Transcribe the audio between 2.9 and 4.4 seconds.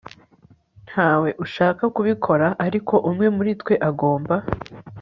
umwe muri twe agomba